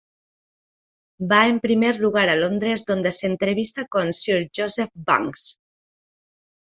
[1.33, 5.45] Va en primer lugar a Londres dónde se entrevista con Sir Joseph Banks.